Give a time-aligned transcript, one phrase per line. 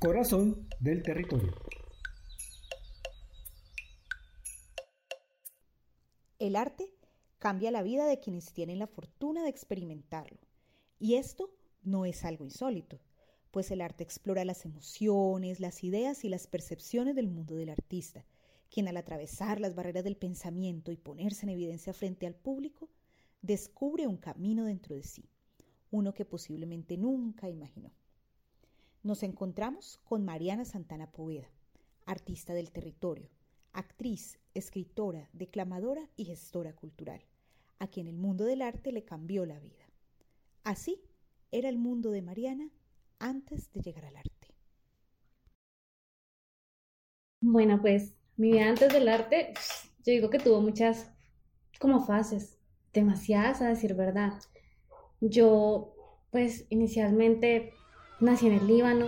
[0.00, 1.52] Corazón del territorio.
[6.38, 6.94] El arte
[7.40, 10.38] cambia la vida de quienes tienen la fortuna de experimentarlo.
[11.00, 11.50] Y esto
[11.82, 13.00] no es algo insólito,
[13.50, 18.24] pues el arte explora las emociones, las ideas y las percepciones del mundo del artista,
[18.70, 22.88] quien al atravesar las barreras del pensamiento y ponerse en evidencia frente al público,
[23.42, 25.28] descubre un camino dentro de sí,
[25.90, 27.90] uno que posiblemente nunca imaginó.
[29.08, 31.48] Nos encontramos con Mariana Santana Poveda,
[32.04, 33.30] artista del territorio,
[33.72, 37.22] actriz, escritora, declamadora y gestora cultural,
[37.78, 39.88] a quien el mundo del arte le cambió la vida.
[40.62, 41.00] Así
[41.50, 42.68] era el mundo de Mariana
[43.18, 44.54] antes de llegar al arte.
[47.40, 49.54] Bueno, pues mi vida antes del arte,
[50.04, 51.10] yo digo que tuvo muchas
[51.80, 52.58] como fases,
[52.92, 54.34] demasiadas a decir verdad.
[55.22, 55.94] Yo,
[56.30, 57.72] pues inicialmente
[58.20, 59.06] nací en el Líbano,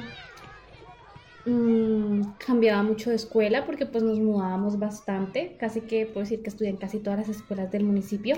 [1.46, 6.50] mm, cambiaba mucho de escuela porque pues nos mudábamos bastante, casi que puedo decir que
[6.50, 8.36] estudié en casi todas las escuelas del municipio.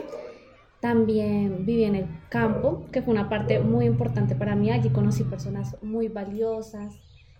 [0.80, 4.70] También viví en el campo, que fue una parte muy importante para mí.
[4.70, 6.94] Allí conocí personas muy valiosas,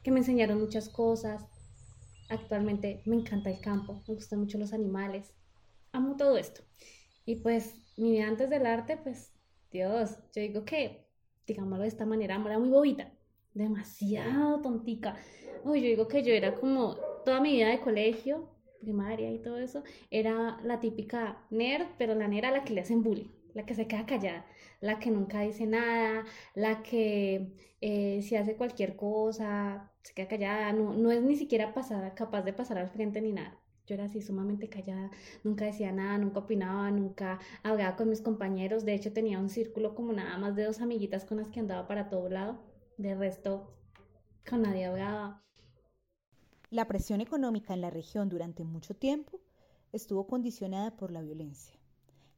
[0.05, 1.45] que me enseñaron muchas cosas.
[2.28, 5.34] Actualmente me encanta el campo, me gustan mucho los animales,
[5.91, 6.62] amo todo esto.
[7.27, 9.33] Y pues mi vida antes del arte, pues
[9.71, 11.09] Dios, yo digo que,
[11.47, 13.12] digámoslo de esta manera, era muy bobita,
[13.55, 15.17] demasiado tontica.
[15.64, 18.48] Uy, yo digo que yo era como toda mi vida de colegio,
[18.81, 22.81] primaria y todo eso, era la típica nerd, pero la nerd a la que le
[22.81, 24.47] hacen bullying, la que se queda callada,
[24.81, 30.72] la que nunca dice nada, la que eh, si hace cualquier cosa, se queda callada,
[30.72, 33.59] no, no es ni siquiera pasada, capaz de pasar al frente ni nada.
[33.87, 35.11] Yo era así sumamente callada,
[35.42, 38.84] nunca decía nada, nunca opinaba, nunca hablaba con mis compañeros.
[38.84, 41.89] De hecho, tenía un círculo como nada más de dos amiguitas con las que andaba
[41.89, 42.72] para todo lado.
[42.98, 43.73] De resto,
[44.48, 45.43] con nadie hablaba.
[46.71, 49.41] La presión económica en la región durante mucho tiempo
[49.93, 51.75] estuvo condicionada por la violencia.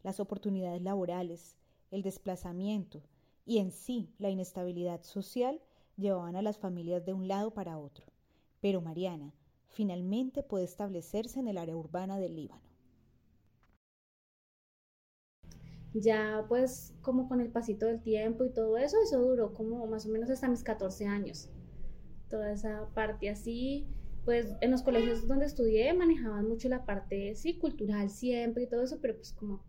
[0.02, 1.56] Las oportunidades laborales,
[1.90, 3.02] el desplazamiento
[3.46, 5.60] y en sí la inestabilidad social
[5.96, 8.06] llevaban a las familias de un lado para otro.
[8.60, 9.32] Pero Mariana
[9.68, 12.73] finalmente puede establecerse en el área urbana del Líbano.
[15.94, 20.06] Ya pues como con el pasito del tiempo y todo eso, eso duró como más
[20.06, 21.50] o menos hasta mis 14 años.
[22.28, 23.86] Toda esa parte así,
[24.24, 28.82] pues en los colegios donde estudié manejaban mucho la parte, sí, cultural siempre y todo
[28.82, 29.62] eso, pero pues como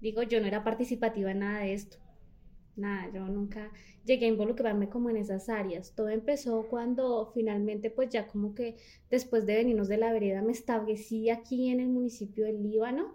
[0.00, 1.98] digo, yo no era participativa en nada de esto.
[2.76, 3.70] Nada, yo nunca
[4.04, 5.94] llegué a involucrarme como en esas áreas.
[5.94, 8.76] Todo empezó cuando finalmente, pues ya como que
[9.10, 13.14] después de venirnos de la vereda, me establecí aquí en el municipio del Líbano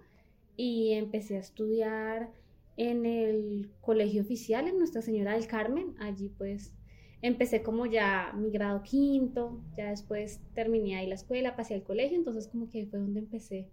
[0.57, 2.31] y empecé a estudiar
[2.77, 5.95] en el colegio oficial, en Nuestra Señora del Carmen.
[5.99, 6.73] Allí pues
[7.21, 12.17] empecé como ya mi grado quinto, ya después terminé ahí la escuela, pasé al colegio,
[12.17, 13.69] entonces como que fue donde empecé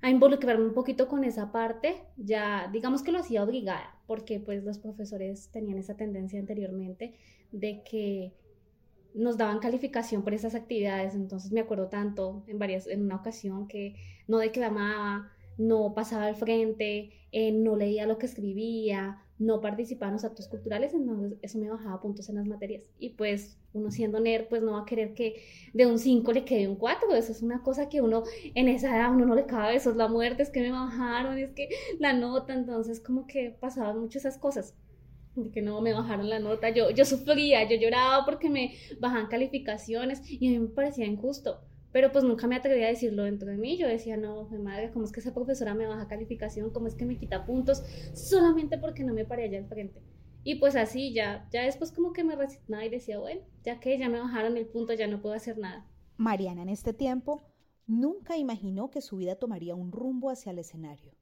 [0.00, 4.64] a involucrarme un poquito con esa parte, ya digamos que lo hacía obligada, porque pues
[4.64, 7.14] los profesores tenían esa tendencia anteriormente
[7.52, 8.32] de que
[9.14, 13.68] nos daban calificación por esas actividades, entonces me acuerdo tanto en varias, en una ocasión
[13.68, 13.94] que
[14.26, 20.14] no declamaba, no pasaba al frente, eh, no leía lo que escribía, no participaba en
[20.14, 22.84] los actos culturales, entonces eso me bajaba puntos en las materias.
[22.98, 25.42] Y pues uno siendo nerd, pues no va a querer que
[25.72, 28.22] de un 5 le quede un 4, eso es una cosa que uno
[28.54, 31.38] en esa edad uno no le cabe, eso es la muerte, es que me bajaron,
[31.38, 34.74] es que la nota, entonces como que pasaban mucho esas cosas
[35.52, 40.20] que no me bajaron la nota, yo, yo sufría, yo lloraba porque me bajan calificaciones
[40.30, 41.60] y a mí me parecía injusto
[41.92, 43.76] pero pues nunca me atreví a decirlo dentro de mí.
[43.76, 46.70] Yo decía, no, mi madre, ¿cómo es que esa profesora me baja calificación?
[46.70, 47.82] ¿Cómo es que me quita puntos?
[48.14, 50.02] Solamente porque no me paré allá al frente.
[50.44, 53.98] Y pues así ya, ya después como que me resignaba y decía, bueno, ya que
[53.98, 55.86] ya me bajaron el punto, ya no puedo hacer nada.
[56.16, 57.42] Mariana en este tiempo
[57.86, 61.14] nunca imaginó que su vida tomaría un rumbo hacia el escenario,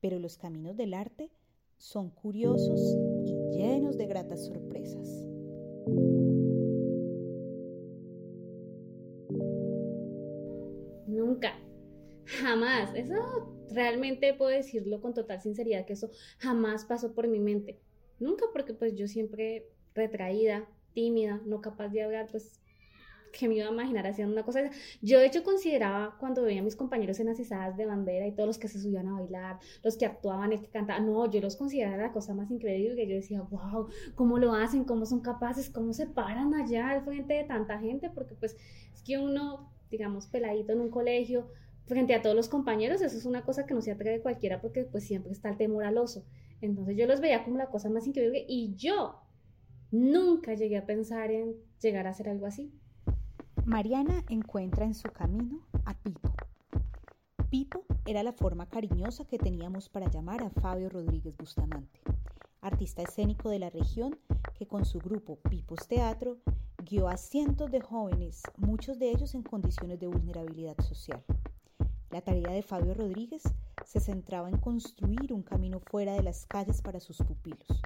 [0.00, 1.30] pero los caminos del arte
[1.78, 5.24] son curiosos y llenos de gratas sorpresas.
[12.40, 12.90] Jamás.
[12.94, 13.14] Eso
[13.70, 17.78] realmente puedo decirlo con total sinceridad que eso jamás pasó por mi mente.
[18.18, 22.60] Nunca porque pues yo siempre retraída, tímida, no capaz de hablar, pues
[23.32, 24.70] que me iba a imaginar haciendo una cosa.
[25.02, 28.32] Yo de hecho consideraba cuando veía a mis compañeros en las izadas de bandera y
[28.32, 31.40] todos los que se subían a bailar, los que actuaban, el que cantaban, no, yo
[31.40, 34.84] los consideraba la cosa más increíble, que yo decía, wow, ¿cómo lo hacen?
[34.84, 35.70] ¿Cómo son capaces?
[35.70, 38.10] ¿Cómo se paran allá al frente de tanta gente?
[38.10, 38.56] Porque pues
[38.92, 41.48] es que uno digamos, peladito en un colegio,
[41.90, 44.84] frente a todos los compañeros, eso es una cosa que no se atreve cualquiera porque
[44.84, 46.24] pues siempre está el temor al oso.
[46.60, 49.20] Entonces yo los veía como la cosa más increíble y yo
[49.90, 52.72] nunca llegué a pensar en llegar a hacer algo así.
[53.64, 56.32] Mariana encuentra en su camino a Pipo.
[57.50, 62.00] Pipo era la forma cariñosa que teníamos para llamar a Fabio Rodríguez Bustamante,
[62.60, 64.16] artista escénico de la región
[64.54, 66.38] que con su grupo Pipos Teatro
[66.88, 71.22] guió a cientos de jóvenes, muchos de ellos en condiciones de vulnerabilidad social.
[72.10, 73.42] La tarea de Fabio Rodríguez
[73.84, 77.80] se centraba en construir un camino fuera de las calles para sus pupilos,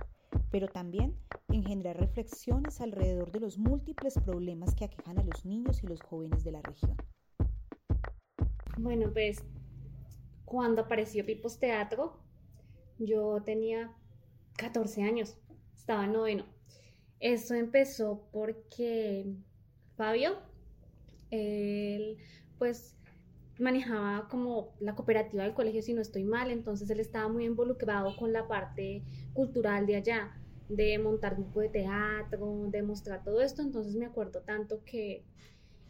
[0.50, 1.14] pero también
[1.48, 6.00] en generar reflexiones alrededor de los múltiples problemas que aquejan a los niños y los
[6.00, 6.96] jóvenes de la región.
[8.78, 9.44] Bueno, pues
[10.46, 12.18] cuando apareció Pipos Teatro,
[12.98, 13.94] yo tenía
[14.56, 15.36] 14 años,
[15.76, 16.46] estaba en noveno.
[17.20, 19.36] Eso empezó porque
[19.96, 20.38] Fabio,
[21.30, 22.16] él
[22.58, 22.96] pues
[23.58, 28.16] manejaba como la cooperativa del colegio, si no estoy mal, entonces él estaba muy involucrado
[28.16, 29.02] con la parte
[29.32, 30.32] cultural de allá,
[30.68, 35.24] de montar grupo de teatro, de mostrar todo esto, entonces me acuerdo tanto que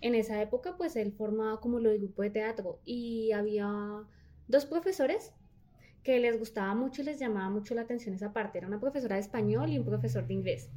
[0.00, 4.04] en esa época pues él formaba como lo del grupo de teatro y había
[4.48, 5.32] dos profesores
[6.02, 9.14] que les gustaba mucho y les llamaba mucho la atención esa parte, era una profesora
[9.14, 10.68] de español y un profesor de inglés.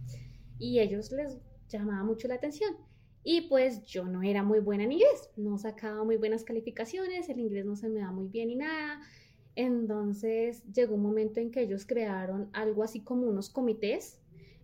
[0.58, 1.38] Y ellos les
[1.68, 2.78] llamaba mucho la atención.
[3.30, 7.42] Y pues yo no era muy buena en inglés, no sacaba muy buenas calificaciones, el
[7.42, 9.02] inglés no se me da muy bien y nada.
[9.54, 14.22] Entonces llegó un momento en que ellos crearon algo así como unos comités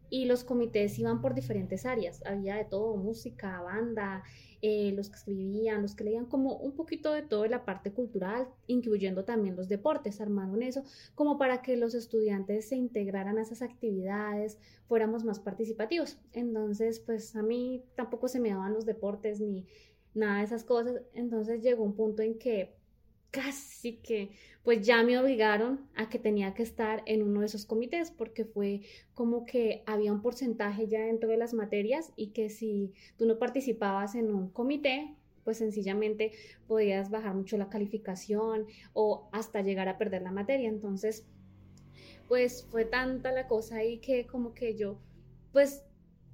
[0.10, 4.24] y los comités iban por diferentes áreas, había de todo, música, banda,
[4.65, 8.48] eh, los que escribían, los que leían, como un poquito de todo la parte cultural,
[8.65, 10.83] incluyendo también los deportes, armaron eso,
[11.15, 14.57] como para que los estudiantes se integraran a esas actividades,
[14.88, 16.18] fuéramos más participativos.
[16.31, 19.65] Entonces, pues a mí tampoco se me daban los deportes ni
[20.13, 22.77] nada de esas cosas, entonces llegó un punto en que
[23.33, 24.30] casi que
[24.63, 28.45] pues ya me obligaron a que tenía que estar en uno de esos comités porque
[28.45, 28.81] fue
[29.15, 33.39] como que había un porcentaje ya dentro de las materias y que si tú no
[33.39, 36.31] participabas en un comité, pues sencillamente
[36.68, 40.69] podías bajar mucho la calificación o hasta llegar a perder la materia.
[40.69, 41.25] Entonces,
[42.27, 45.00] pues fue tanta la cosa ahí que como que yo,
[45.51, 45.83] pues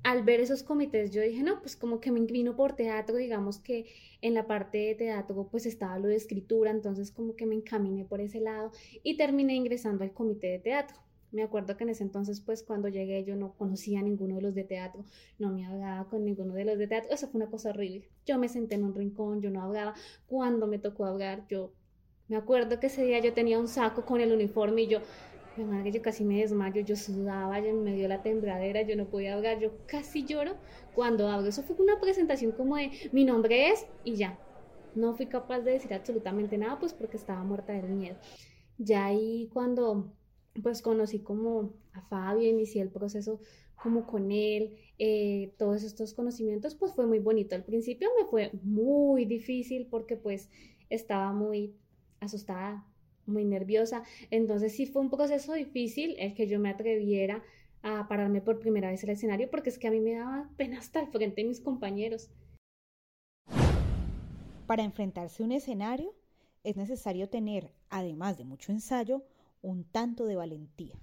[0.03, 3.59] al ver esos comités yo dije, no, pues como que me inclino por teatro, digamos
[3.59, 3.85] que
[4.21, 8.05] en la parte de teatro pues estaba lo de escritura, entonces como que me encaminé
[8.05, 8.71] por ese lado
[9.03, 10.97] y terminé ingresando al comité de teatro.
[11.31, 14.41] Me acuerdo que en ese entonces, pues cuando llegué yo no conocía a ninguno de
[14.41, 15.05] los de teatro,
[15.37, 18.09] no me hablaba con ninguno de los de teatro, eso fue una cosa horrible.
[18.25, 19.93] Yo me senté en un rincón, yo no hablaba.
[20.25, 21.71] Cuando me tocó hablar, yo
[22.29, 24.99] me acuerdo que ese día yo tenía un saco con el uniforme y yo,
[25.57, 29.09] mi madre, yo casi me desmayo, yo sudaba, ya me dio la tembladera, yo no
[29.09, 30.55] podía hablar, yo casi lloro
[30.95, 31.49] cuando hablo.
[31.49, 34.39] Eso fue una presentación como de mi nombre es y ya.
[34.95, 38.17] No fui capaz de decir absolutamente nada, pues porque estaba muerta del miedo.
[38.77, 40.13] Ya ahí cuando
[40.63, 43.39] pues conocí como a Fabio, inicié el proceso
[43.75, 47.55] como con él, eh, todos estos conocimientos, pues fue muy bonito.
[47.55, 50.49] Al principio me fue muy difícil porque pues
[50.89, 51.75] estaba muy
[52.19, 52.85] asustada,
[53.29, 54.03] muy nerviosa.
[54.31, 57.43] Entonces sí fue un proceso difícil el que yo me atreviera
[57.81, 60.79] a pararme por primera vez el escenario porque es que a mí me daba pena
[60.79, 62.29] estar frente a mis compañeros.
[64.67, 66.13] Para enfrentarse a un escenario
[66.63, 69.23] es necesario tener, además de mucho ensayo,
[69.61, 70.99] un tanto de valentía.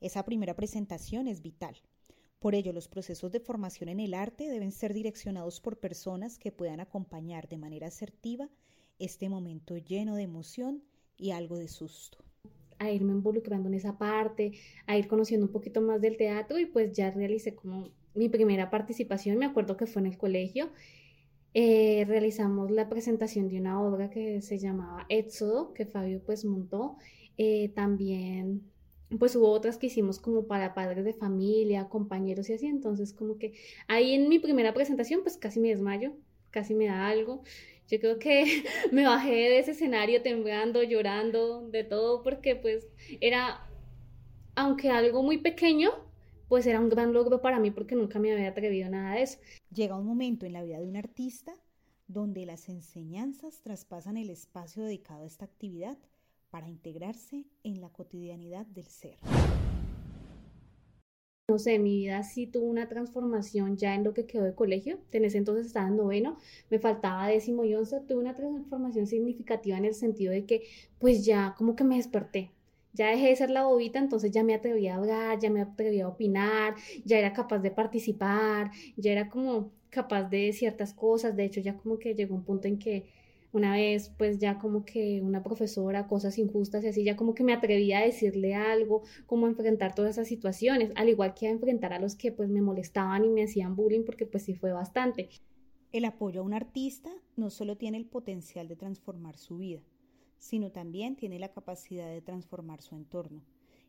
[0.00, 1.76] Esa primera presentación es vital.
[2.38, 6.52] Por ello, los procesos de formación en el arte deben ser direccionados por personas que
[6.52, 8.48] puedan acompañar de manera asertiva
[8.98, 10.82] este momento lleno de emoción
[11.16, 12.18] y algo de susto.
[12.78, 14.52] A irme involucrando en esa parte,
[14.86, 18.70] a ir conociendo un poquito más del teatro y pues ya realicé como mi primera
[18.70, 20.70] participación, me acuerdo que fue en el colegio.
[21.54, 26.96] Eh, realizamos la presentación de una obra que se llamaba Éxodo, que Fabio pues montó.
[27.38, 28.62] Eh, también
[29.18, 33.38] pues hubo otras que hicimos como para padres de familia, compañeros y así, entonces como
[33.38, 33.54] que
[33.88, 36.12] ahí en mi primera presentación pues casi me desmayo,
[36.50, 37.42] casi me da algo.
[37.88, 42.88] Yo creo que me bajé de ese escenario temblando, llorando, de todo, porque pues
[43.20, 43.66] era,
[44.54, 45.90] aunque algo muy pequeño,
[46.48, 49.22] pues era un gran logro para mí porque nunca me había atrevido a nada de
[49.22, 49.38] eso.
[49.72, 51.52] Llega un momento en la vida de un artista
[52.08, 55.98] donde las enseñanzas traspasan el espacio dedicado a esta actividad
[56.50, 59.16] para integrarse en la cotidianidad del ser
[61.48, 64.98] no sé, mi vida sí tuvo una transformación ya en lo que quedó de colegio.
[65.12, 66.38] En ese entonces estaba en noveno,
[66.70, 70.64] me faltaba décimo y once, tuve una transformación significativa en el sentido de que
[70.98, 72.50] pues ya como que me desperté.
[72.94, 76.00] Ya dejé de ser la bobita, entonces ya me atreví a hablar, ya me atreví
[76.00, 76.74] a opinar,
[77.04, 81.36] ya era capaz de participar, ya era como capaz de ciertas cosas.
[81.36, 83.06] De hecho, ya como que llegó un punto en que
[83.52, 87.44] una vez pues ya como que una profesora, cosas injustas y así, ya como que
[87.44, 91.92] me atrevía a decirle algo, como enfrentar todas esas situaciones, al igual que a enfrentar
[91.92, 95.28] a los que pues me molestaban y me hacían bullying porque pues sí fue bastante.
[95.92, 99.82] El apoyo a un artista no solo tiene el potencial de transformar su vida,
[100.38, 103.44] sino también tiene la capacidad de transformar su entorno.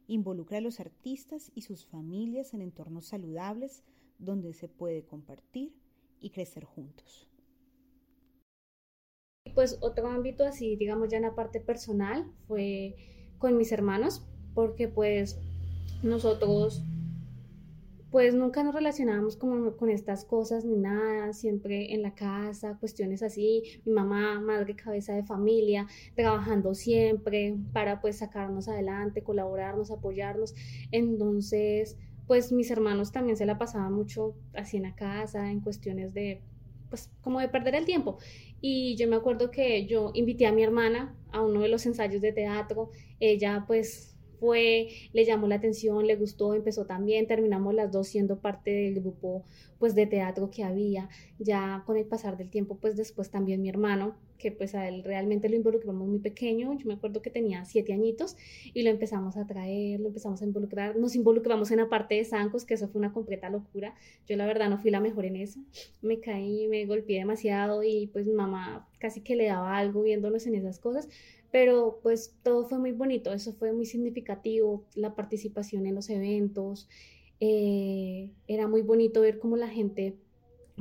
[0.07, 3.83] Involucra a los artistas y sus familias en entornos saludables
[4.19, 5.73] donde se puede compartir
[6.19, 7.27] y crecer juntos.
[9.57, 12.95] Pues otro ámbito así, digamos ya en la parte personal, fue
[13.39, 14.23] con mis hermanos,
[14.53, 15.39] porque pues
[16.03, 16.83] nosotros
[18.11, 23.23] pues nunca nos relacionábamos con, con estas cosas ni nada, siempre en la casa, cuestiones
[23.23, 30.53] así, mi mamá, madre cabeza de familia, trabajando siempre para pues sacarnos adelante, colaborarnos, apoyarnos.
[30.91, 31.97] Entonces,
[32.27, 36.43] pues mis hermanos también se la pasaban mucho así en la casa, en cuestiones de
[36.89, 38.17] pues como de perder el tiempo.
[38.61, 42.21] Y yo me acuerdo que yo invité a mi hermana a uno de los ensayos
[42.21, 47.91] de teatro, ella pues fue, le llamó la atención, le gustó, empezó también, terminamos las
[47.91, 49.43] dos siendo parte del grupo
[49.79, 53.69] pues de teatro que había, ya con el pasar del tiempo pues después también mi
[53.69, 57.65] hermano, que pues a él realmente lo involucramos muy pequeño, yo me acuerdo que tenía
[57.65, 58.35] siete añitos
[58.73, 62.25] y lo empezamos a traer, lo empezamos a involucrar, nos involucramos en la parte de
[62.25, 63.95] zancos, que eso fue una completa locura,
[64.27, 65.59] yo la verdad no fui la mejor en eso,
[66.01, 70.55] me caí, me golpeé demasiado y pues mamá casi que le daba algo viéndonos en
[70.55, 71.07] esas cosas,
[71.51, 76.87] pero pues todo fue muy bonito, eso fue muy significativo, la participación en los eventos,
[77.39, 80.17] eh, era muy bonito ver cómo la gente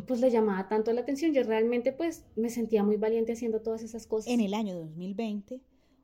[0.06, 3.82] pues le llamaba tanto la atención, yo realmente pues me sentía muy valiente haciendo todas
[3.82, 4.32] esas cosas.
[4.32, 5.62] En el año 2020,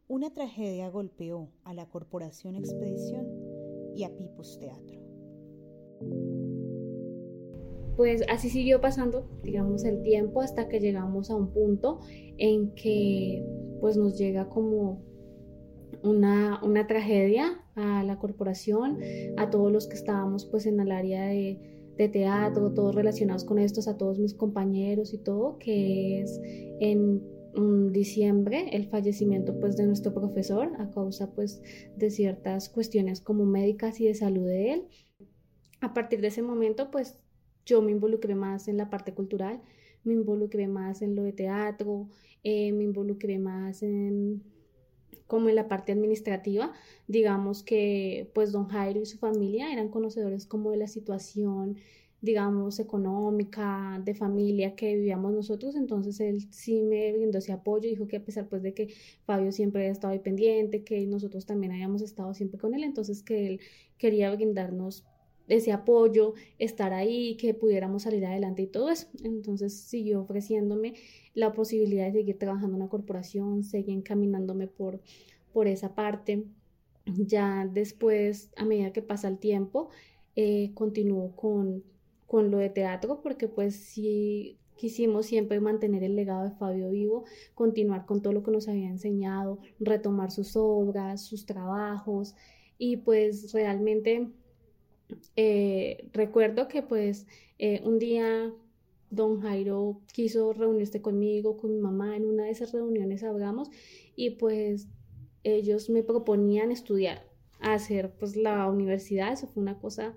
[0.08, 3.26] una tragedia golpeó a la Corporación Expedición
[3.94, 5.00] y a Pipos Teatro.
[7.96, 12.00] Pues así siguió pasando, digamos, el tiempo hasta que llegamos a un punto
[12.38, 13.44] en que
[13.82, 15.02] pues nos llega como
[16.04, 18.98] una, tragedia a la corporación,
[19.36, 21.58] a todos los que estábamos pues en el área de,
[22.12, 26.40] teatro, todos relacionados con estos, a todos mis compañeros y todo, que es
[26.80, 27.22] en
[27.92, 31.60] diciembre el fallecimiento pues de nuestro profesor a causa pues
[31.96, 34.88] de ciertas cuestiones como médicas y de salud de él.
[35.80, 37.22] A partir de ese momento pues
[37.66, 39.60] yo me involucré más en la parte cultural,
[40.04, 42.08] me involucré más en lo de teatro,
[42.44, 44.42] eh, me involucré más en
[45.32, 46.74] como en la parte administrativa,
[47.08, 51.78] digamos que pues don Jairo y su familia eran conocedores como de la situación,
[52.20, 58.06] digamos, económica, de familia que vivíamos nosotros, entonces él sí me brindó ese apoyo, dijo
[58.08, 58.88] que a pesar pues de que
[59.24, 63.22] Fabio siempre había estado ahí pendiente, que nosotros también habíamos estado siempre con él, entonces
[63.22, 63.60] que él
[63.96, 65.06] quería brindarnos
[65.48, 69.08] ese apoyo, estar ahí, que pudiéramos salir adelante y todo eso.
[69.24, 70.94] Entonces siguió ofreciéndome
[71.34, 75.00] la posibilidad de seguir trabajando en la corporación, seguir encaminándome por,
[75.52, 76.44] por esa parte.
[77.06, 79.90] Ya después, a medida que pasa el tiempo,
[80.36, 81.84] eh, continúo con,
[82.26, 87.24] con lo de teatro porque pues sí quisimos siempre mantener el legado de Fabio vivo,
[87.54, 92.34] continuar con todo lo que nos había enseñado, retomar sus obras, sus trabajos
[92.78, 94.28] y pues realmente
[95.36, 97.26] eh, recuerdo que pues
[97.58, 98.52] eh, un día
[99.10, 103.70] don Jairo quiso reunirse conmigo, con mi mamá, en una de esas reuniones hablamos
[104.16, 104.88] y pues
[105.44, 107.26] ellos me proponían estudiar,
[107.60, 110.14] hacer pues la universidad, eso fue una cosa,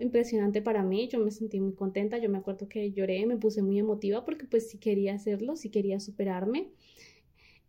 [0.00, 3.62] impresionante para mí, yo me sentí muy contenta, yo me acuerdo que lloré, me puse
[3.62, 6.70] muy emotiva porque pues sí quería hacerlo, sí quería superarme.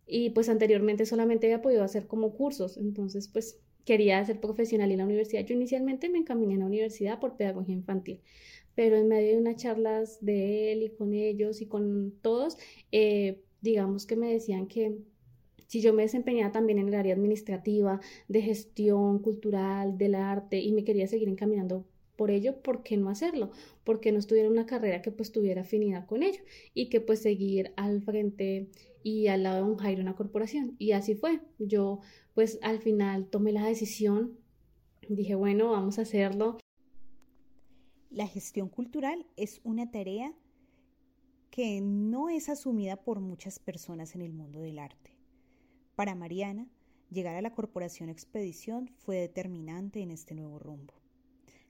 [0.06, 4.98] Y pues anteriormente solamente había podido hacer como cursos, entonces pues quería ser profesional en
[4.98, 5.46] la universidad.
[5.46, 8.22] Yo inicialmente me encaminé a la universidad por pedagogía infantil,
[8.76, 12.58] pero en medio de unas charlas de él y con ellos y con todos,
[12.92, 14.98] eh, digamos que me decían que
[15.68, 20.72] si yo me desempeñaba también en el área administrativa, de gestión cultural, del arte y
[20.72, 23.52] me quería seguir encaminando por ello, ¿por qué no hacerlo?
[23.84, 26.42] Porque no estuviera una carrera que pues tuviera afinidad con ello
[26.74, 28.70] y que pues seguir al frente
[29.04, 30.76] y al lado de un Jairo una corporación.
[30.80, 31.42] Y así fue.
[31.60, 32.00] Yo
[32.34, 34.38] pues al final tomé la decisión,
[35.10, 36.58] dije, bueno, vamos a hacerlo.
[38.10, 40.34] La gestión cultural es una tarea
[41.50, 45.18] que no es asumida por muchas personas en el mundo del arte.
[45.96, 46.68] Para Mariana,
[47.12, 51.03] llegar a la Corporación Expedición fue determinante en este nuevo rumbo.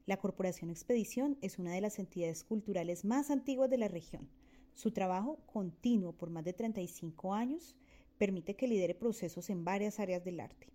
[0.05, 4.27] La Corporación Expedición es una de las entidades culturales más antiguas de la región.
[4.73, 7.77] Su trabajo, continuo por más de 35 años,
[8.17, 10.67] permite que lidere procesos en varias áreas del arte.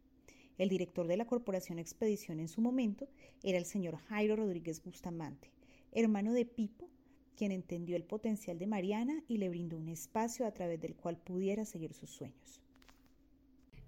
[0.56, 3.06] El director de la Corporación Expedición en su momento
[3.42, 5.52] era el señor Jairo Rodríguez Bustamante,
[5.92, 6.88] hermano de Pipo,
[7.36, 11.18] quien entendió el potencial de Mariana y le brindó un espacio a través del cual
[11.18, 12.62] pudiera seguir sus sueños.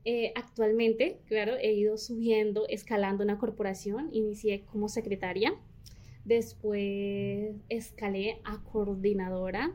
[0.05, 4.09] Eh, actualmente, claro, he ido subiendo, escalando una corporación.
[4.13, 5.55] Inicié como secretaria,
[6.25, 9.73] después escalé a coordinadora,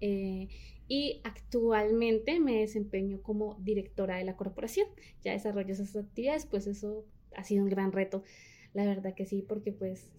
[0.00, 0.48] Eh,
[0.88, 4.86] y actualmente me desempeño como directora de la corporación.
[5.22, 8.22] Ya desarrollo esas actividades, pues eso ha sido un gran reto,
[8.74, 10.10] la verdad que sí, porque pues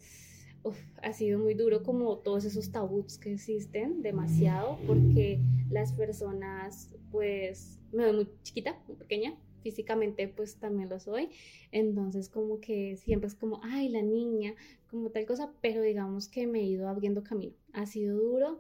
[1.02, 5.40] ha sido muy duro como todos esos tabús que existen, demasiado, porque
[5.70, 11.30] las personas, pues, me veo muy chiquita, muy pequeña, físicamente pues también lo soy,
[11.72, 14.54] entonces como que siempre es como, ay, la niña,
[14.90, 18.60] como tal cosa, pero digamos que me he ido abriendo camino, ha sido duro,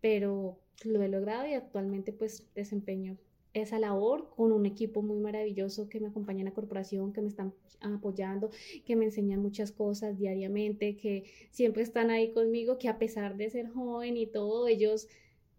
[0.00, 3.18] pero lo he logrado y actualmente pues desempeño
[3.62, 7.28] esa labor con un equipo muy maravilloso que me acompaña en la corporación, que me
[7.28, 8.50] están apoyando,
[8.84, 13.50] que me enseñan muchas cosas diariamente, que siempre están ahí conmigo, que a pesar de
[13.50, 15.08] ser joven y todo, ellos,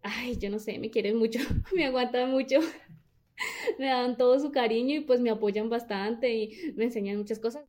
[0.02, 1.38] ay, yo no sé, me quieren mucho,
[1.74, 2.60] me aguantan mucho,
[3.78, 7.64] me dan todo su cariño y pues me apoyan bastante y me enseñan muchas cosas.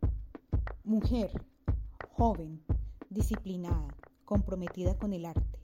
[0.84, 1.32] Mujer,
[2.14, 2.62] joven,
[3.10, 3.88] disciplinada,
[4.26, 5.60] comprometida con el arte.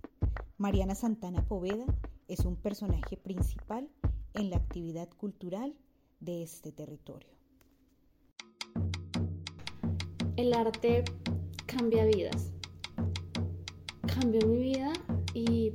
[0.57, 1.85] Mariana Santana Poveda
[2.27, 3.87] es un personaje principal
[4.37, 5.73] en la actividad cultural
[6.19, 7.29] de este territorio.
[10.35, 11.03] El arte
[11.65, 12.51] cambia vidas.
[14.13, 14.93] Cambió mi vida
[15.33, 15.73] y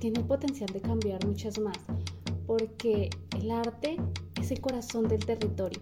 [0.00, 1.76] tiene el potencial de cambiar muchas más,
[2.46, 3.98] porque el arte
[4.40, 5.80] es el corazón del territorio,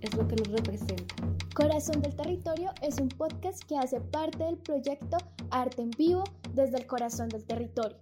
[0.00, 1.14] es lo que nos representa.
[1.54, 5.16] Corazón del Territorio es un podcast que hace parte del proyecto
[5.50, 7.96] Arte en Vivo desde el Corazón del Territorio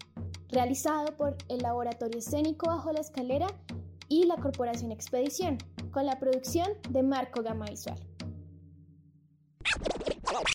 [0.55, 3.49] realizado por el Laboratorio Escénico Bajo la Escalera
[4.09, 5.59] y la Corporación Expedición,
[5.91, 7.99] con la producción de Marco Gama Visual.